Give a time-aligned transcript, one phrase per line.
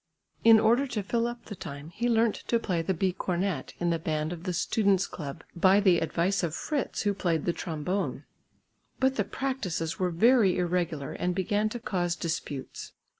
[0.43, 3.91] In order to fill up the time, he learnt to play the B cornet in
[3.91, 8.23] the band of the students' club by the advice of Fritz who played the trombone.
[8.99, 12.93] But the practices were very irregular and began to cause disputes.